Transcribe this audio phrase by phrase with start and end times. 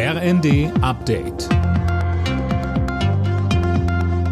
[0.00, 1.48] RND Update.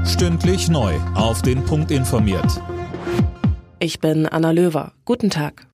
[0.06, 0.94] Stündlich neu.
[1.16, 2.62] Auf den Punkt informiert.
[3.80, 4.92] Ich bin Anna Löwer.
[5.04, 5.66] Guten Tag.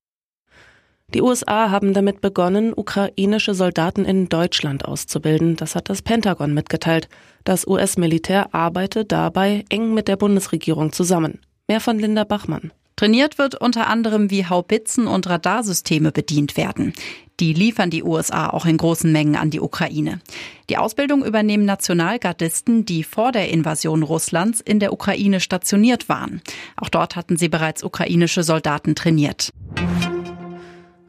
[1.13, 5.57] Die USA haben damit begonnen, ukrainische Soldaten in Deutschland auszubilden.
[5.57, 7.07] Das hat das Pentagon mitgeteilt.
[7.43, 11.39] Das US-Militär arbeite dabei eng mit der Bundesregierung zusammen.
[11.67, 12.71] Mehr von Linda Bachmann.
[13.03, 16.93] Trainiert wird unter anderem, wie Haubitzen und Radarsysteme bedient werden.
[17.41, 20.21] Die liefern die USA auch in großen Mengen an die Ukraine.
[20.69, 26.41] Die Ausbildung übernehmen Nationalgardisten, die vor der Invasion Russlands in der Ukraine stationiert waren.
[26.77, 29.49] Auch dort hatten sie bereits ukrainische Soldaten trainiert.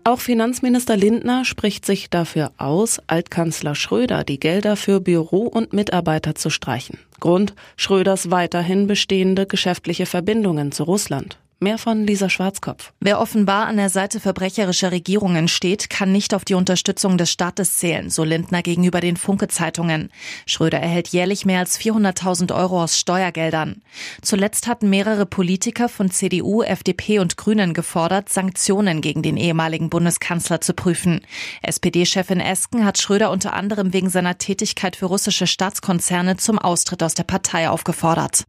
[0.03, 6.35] Auch Finanzminister Lindner spricht sich dafür aus, Altkanzler Schröder die Gelder für Büro und Mitarbeiter
[6.35, 6.99] zu streichen.
[7.21, 11.39] Grund Schröders weiterhin bestehende geschäftliche Verbindungen zu Russland.
[11.61, 12.93] Mehr von Lisa Schwarzkopf.
[13.01, 17.77] Wer offenbar an der Seite verbrecherischer Regierungen steht, kann nicht auf die Unterstützung des Staates
[17.77, 20.11] zählen, so Lindner gegenüber den Funke-Zeitungen.
[20.47, 23.83] Schröder erhält jährlich mehr als 400.000 Euro aus Steuergeldern.
[24.21, 30.61] Zuletzt hatten mehrere Politiker von CDU, FDP und Grünen gefordert, Sanktionen gegen den ehemaligen Bundeskanzler
[30.61, 31.21] zu prüfen.
[31.63, 37.15] SPD-Chefin Esken hat Schröder unter anderem wegen seiner Tätigkeit für russische Staatskonzerne zum Austritt aus
[37.15, 38.45] der Partei aufgefordert.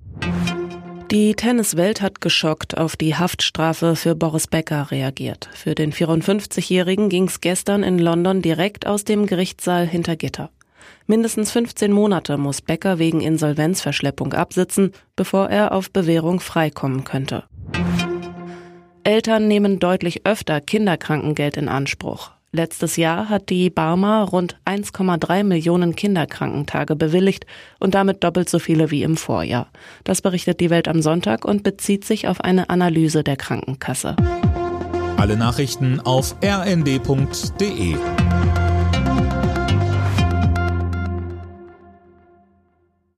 [1.11, 5.50] Die Tenniswelt hat geschockt auf die Haftstrafe für Boris Becker reagiert.
[5.53, 10.50] Für den 54-Jährigen ging es gestern in London direkt aus dem Gerichtssaal hinter Gitter.
[11.06, 17.44] Mindestens 15 Monate muss Becker wegen Insolvenzverschleppung absitzen, bevor er auf Bewährung freikommen könnte.
[19.03, 22.31] Eltern nehmen deutlich öfter Kinderkrankengeld in Anspruch.
[22.56, 27.45] Letztes Jahr hat die Barmer rund 1,3 Millionen Kinderkrankentage bewilligt
[27.81, 29.67] und damit doppelt so viele wie im Vorjahr.
[30.06, 34.16] Das berichtet die Welt am Sonntag und bezieht sich auf eine Analyse der Krankenkasse.
[35.17, 37.97] Alle Nachrichten auf rnd.de